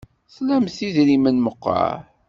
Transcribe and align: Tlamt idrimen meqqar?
Tlamt 0.33 0.77
idrimen 0.87 1.37
meqqar? 1.45 1.99